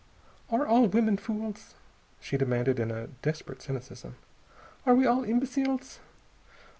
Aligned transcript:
"Are 0.49 0.65
all 0.65 0.87
women 0.87 1.15
fools?" 1.15 1.75
she 2.19 2.35
demanded 2.35 2.79
in 2.79 2.89
a 2.89 3.05
desperate 3.21 3.61
cynicism. 3.61 4.15
"Are 4.83 4.95
we 4.95 5.05
all 5.05 5.23
imbeciles? 5.23 5.99